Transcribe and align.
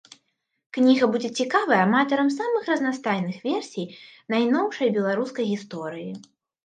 Кніга 0.75 1.05
будзе 1.15 1.29
цікавай 1.43 1.79
аматарам 1.87 2.29
самых 2.39 2.63
разнастайных 2.73 3.37
версій 3.49 3.85
найноўшай 4.35 4.87
беларускай 4.97 5.45
гісторыі. 5.55 6.11